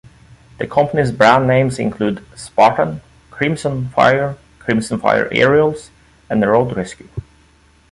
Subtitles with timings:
[0.57, 5.91] The company's brand names include "Spartan", "Crimson Fire", "Crimson Fire Aerials",
[6.27, 7.07] and "Road Rescue".